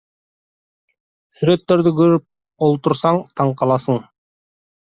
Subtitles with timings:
[1.41, 4.05] Сүрөттөрдү көрүп олтурсаң таң каласың.